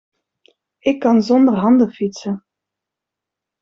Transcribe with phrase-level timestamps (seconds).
[0.79, 2.45] Ik kan zonder handen fietsen.